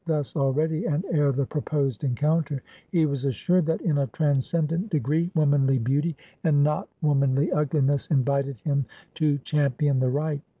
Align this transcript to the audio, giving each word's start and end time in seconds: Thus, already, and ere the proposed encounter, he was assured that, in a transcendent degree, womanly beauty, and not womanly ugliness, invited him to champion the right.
Thus, 0.07 0.35
already, 0.35 0.85
and 0.87 1.05
ere 1.11 1.31
the 1.31 1.45
proposed 1.45 2.03
encounter, 2.03 2.63
he 2.89 3.05
was 3.05 3.23
assured 3.23 3.67
that, 3.67 3.81
in 3.81 3.99
a 3.99 4.07
transcendent 4.07 4.89
degree, 4.89 5.29
womanly 5.35 5.77
beauty, 5.77 6.17
and 6.43 6.63
not 6.63 6.89
womanly 7.03 7.51
ugliness, 7.51 8.07
invited 8.07 8.57
him 8.61 8.87
to 9.13 9.37
champion 9.43 9.99
the 9.99 10.09
right. 10.09 10.41